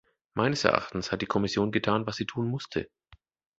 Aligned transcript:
Meines 0.33 0.63
Erachtens 0.63 1.11
hat 1.11 1.21
die 1.21 1.27
Kommission 1.27 1.71
getan, 1.71 2.07
was 2.07 2.15
sie 2.17 2.25
tun 2.25 2.47
musste. 2.47 2.89